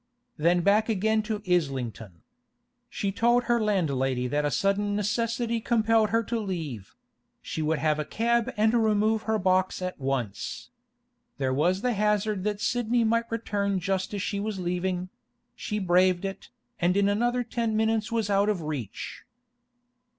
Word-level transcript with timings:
Then 0.35 0.61
back 0.61 0.89
again 0.89 1.21
to 1.29 1.43
Islington. 1.47 2.23
She 2.89 3.11
told 3.11 3.43
her 3.43 3.61
landlady 3.61 4.25
that 4.29 4.43
a 4.45 4.49
sudden 4.49 4.95
necessity 4.95 5.61
compelled 5.61 6.09
her 6.09 6.23
to 6.23 6.39
leave; 6.39 6.95
she 7.39 7.61
would 7.61 7.77
have 7.77 7.99
a 7.99 8.03
cab 8.03 8.51
and 8.57 8.73
remove 8.83 9.21
her 9.29 9.37
box 9.37 9.79
at 9.79 9.99
once. 9.99 10.71
There 11.37 11.53
was 11.53 11.81
the 11.83 11.93
hazard 11.93 12.43
that 12.45 12.59
Sidney 12.59 13.03
might 13.03 13.29
return 13.31 13.79
just 13.79 14.11
as 14.15 14.23
she 14.23 14.39
was 14.39 14.57
leaving; 14.59 15.09
she 15.55 15.77
braved 15.77 16.25
it, 16.25 16.49
and 16.79 16.97
in 16.97 17.07
another 17.07 17.43
ten 17.43 17.77
minutes 17.77 18.11
was 18.11 18.27
out 18.27 18.49
of 18.49 18.63
reach. 18.63 19.21